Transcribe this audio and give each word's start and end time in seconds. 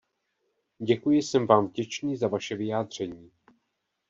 Děkuji, 0.79 1.21
jsem 1.21 1.47
vám 1.47 1.67
vděčný 1.67 2.17
za 2.17 2.27
vaše 2.27 2.55
vyjádření. 2.55 3.31